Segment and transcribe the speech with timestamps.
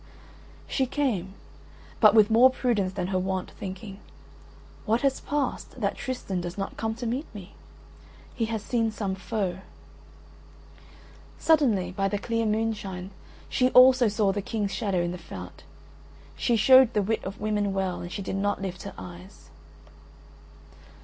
[0.65, 1.35] She came,
[1.99, 3.99] but with more prudence than her wont, thinking,
[4.87, 7.53] "What has passed, that Tristan does not come to meet me?
[8.33, 9.59] He has seen some foe."
[11.37, 13.11] Suddenly, by the clear moonshine,
[13.47, 15.61] she also saw the King's shadow in the fount.
[16.35, 19.51] She showed the wit of women well, she did not lift her eyes.